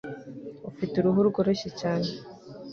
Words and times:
Ufite 0.71 0.93
uruhu 0.97 1.19
rworoshye 1.29 1.69
cyane 1.79 2.09